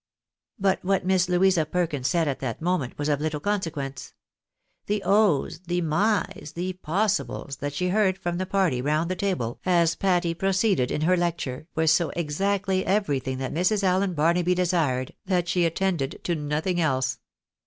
[0.57, 4.15] But what Miss Louisa Perkins said at that moment was of Uttle consequence.
[4.87, 9.59] The" Ohs!" the" Mys!" the" Possibles!" that she heard from the party round the table,
[9.63, 11.19] as Patty i^roceeded in her 156 THE BAENABYS IN AMBKICA.
[11.19, 13.83] lecture, were so exactly everything that Mrs.
[13.83, 17.19] Allen Bamaby de sired, that she attended to nothing else.